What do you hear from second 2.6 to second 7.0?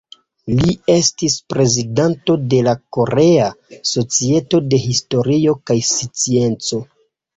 la Korea Societo de Historio kaj Scienco.